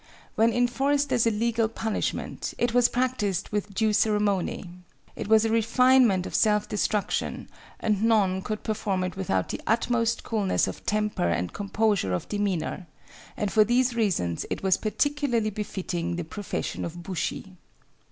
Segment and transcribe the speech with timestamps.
[0.33, 4.67] When enforced as a legal punishment, it was practiced with due ceremony.
[5.15, 7.47] It was a refinement of self destruction,
[7.79, 12.87] and none could perform it without the utmost coolness of temper and composure of demeanor,
[13.37, 17.57] and for these reasons it was particularly befitting the profession of bushi.